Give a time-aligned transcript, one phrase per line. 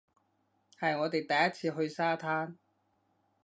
[0.79, 2.55] 係我哋第一次去沙灘